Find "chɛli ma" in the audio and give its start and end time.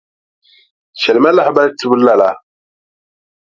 1.01-1.31